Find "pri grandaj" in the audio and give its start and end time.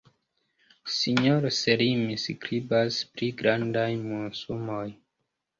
3.13-3.87